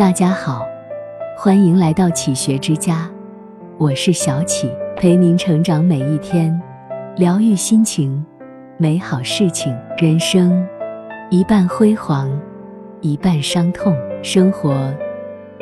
[0.00, 0.66] 大家好，
[1.36, 3.06] 欢迎来到启学之家，
[3.76, 6.58] 我是小启，陪您成长每一天，
[7.16, 8.24] 疗愈心情，
[8.78, 9.76] 美好事情。
[9.98, 10.66] 人生
[11.28, 12.30] 一半辉煌，
[13.02, 13.92] 一半伤痛；
[14.22, 14.90] 生活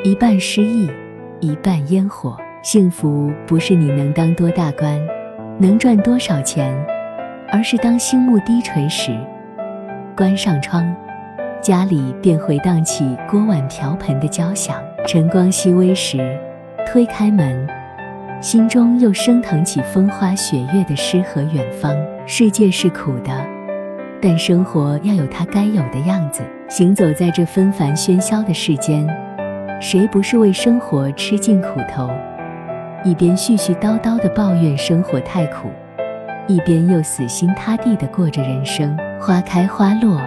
[0.04, 0.88] 一半失意，
[1.40, 2.36] 一半烟火。
[2.62, 5.04] 幸福不是你能当多大官，
[5.58, 6.72] 能赚多少钱，
[7.50, 9.18] 而是当星幕低垂时，
[10.16, 10.94] 关上窗。
[11.60, 16.38] 家里便回荡起锅碗瓢盆的交响，晨光熹微时，
[16.86, 17.66] 推开门，
[18.40, 21.94] 心中又升腾起风花雪月的诗和远方。
[22.26, 23.32] 世界是苦的，
[24.20, 26.42] 但生活要有它该有的样子。
[26.68, 29.06] 行走在这纷繁喧嚣的世间，
[29.80, 32.08] 谁不是为生活吃尽苦头？
[33.04, 35.68] 一边絮絮叨叨地抱怨生活太苦，
[36.46, 38.96] 一边又死心塌地地过着人生。
[39.20, 40.20] 花开花落。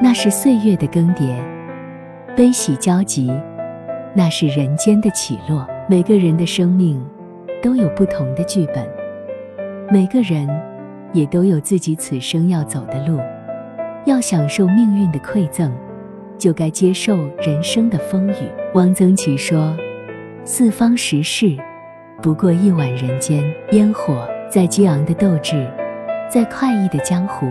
[0.00, 1.36] 那是岁月的更迭，
[2.36, 3.32] 悲喜交集，
[4.14, 5.66] 那是人间的起落。
[5.88, 7.04] 每个人的生命
[7.60, 8.86] 都有不同的剧本，
[9.90, 10.48] 每个人
[11.12, 13.18] 也都有自己此生要走的路。
[14.04, 15.72] 要享受命运的馈赠，
[16.38, 18.48] 就该接受人生的风雨。
[18.74, 19.76] 汪曾祺说
[20.44, 21.56] ：“四方时事，
[22.22, 25.70] 不过一碗人间烟火。”在激昂的斗志，
[26.30, 27.46] 在快意的江湖。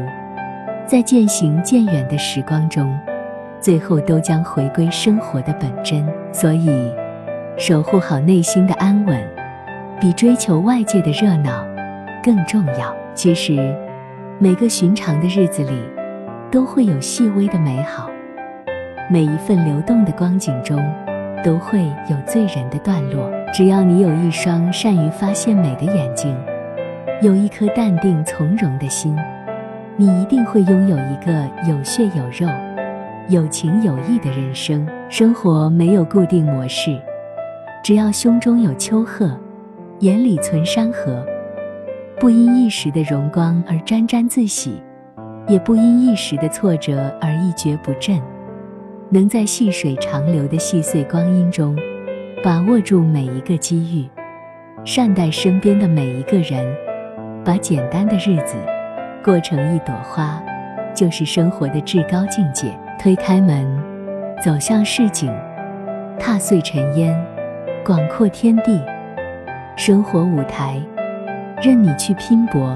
[0.88, 2.98] 在渐行渐远的时光中，
[3.60, 6.08] 最后都将回归生活的本真。
[6.32, 6.90] 所以，
[7.58, 9.22] 守护好内心的安稳，
[10.00, 11.62] 比追求外界的热闹
[12.24, 12.96] 更重要。
[13.14, 13.76] 其实，
[14.40, 15.78] 每个寻常的日子里，
[16.50, 18.10] 都会有细微的美好；
[19.12, 20.82] 每一份流动的光景中，
[21.44, 23.30] 都会有醉人的段落。
[23.54, 26.34] 只要你有一双善于发现美的眼睛，
[27.22, 29.14] 有一颗淡定从容的心。
[30.00, 32.48] 你一定会拥有一个有血有肉、
[33.30, 34.88] 有情有义的人生。
[35.10, 37.02] 生活没有固定模式，
[37.84, 39.36] 只要胸中有丘壑，
[40.00, 41.26] 眼里存山河，
[42.20, 44.84] 不因一时的荣光而沾沾自喜，
[45.48, 48.22] 也不因一时的挫折而一蹶不振。
[49.10, 51.76] 能在细水长流的细碎光阴中，
[52.44, 54.08] 把握住每一个机遇，
[54.86, 56.72] 善待身边的每一个人，
[57.44, 58.58] 把简单的日子。
[59.24, 60.42] 过成一朵花，
[60.94, 62.68] 就是生活的至高境界。
[63.00, 63.66] 推开门，
[64.44, 65.32] 走向市井，
[66.20, 67.16] 踏碎尘烟，
[67.86, 68.82] 广阔天地，
[69.76, 70.82] 生活舞台，
[71.62, 72.76] 任你去拼搏，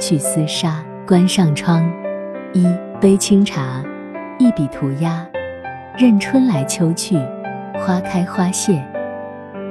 [0.00, 0.84] 去厮杀。
[1.06, 1.86] 关上窗，
[2.54, 2.66] 一
[2.98, 3.84] 杯清茶，
[4.38, 5.24] 一笔涂鸦，
[5.98, 7.16] 任春来秋去，
[7.74, 8.82] 花开花谢，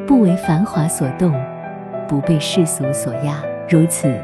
[0.08, 1.34] 不为繁华所动，
[2.08, 4.16] 不被世俗所压，如此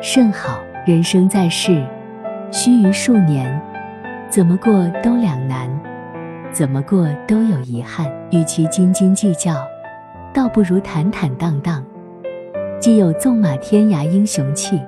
[0.00, 0.60] 甚好。
[0.86, 1.82] 人生在世，
[2.52, 3.58] 须臾数年，
[4.28, 5.66] 怎么过都两难，
[6.52, 8.06] 怎么过都有遗憾。
[8.30, 9.54] 与其斤斤计较，
[10.34, 11.82] 倒不如坦坦荡荡，
[12.78, 14.78] 既有纵马天涯英雄气，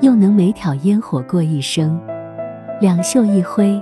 [0.00, 2.00] 又能每挑烟火过一生。
[2.80, 3.78] 两袖一挥，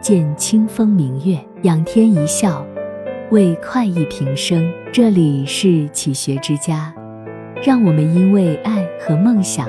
[0.00, 2.64] 见清风明月，仰天一笑，
[3.32, 4.64] 为快意平生。
[4.92, 6.94] 这里是启学之家，
[7.60, 9.68] 让我们因为爱和梦想。